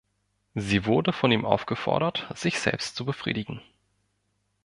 Sie 0.55 0.87
wurde 0.87 1.13
von 1.13 1.31
ihm 1.31 1.45
aufgefordert, 1.45 2.25
sich 2.33 2.59
selbst 2.59 2.95
zu 2.95 3.05
befriedigen. 3.05 3.61